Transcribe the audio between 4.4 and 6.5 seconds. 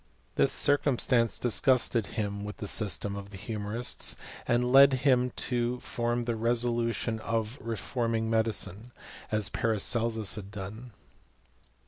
and led him to form the